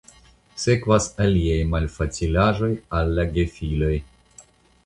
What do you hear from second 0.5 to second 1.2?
Sekvas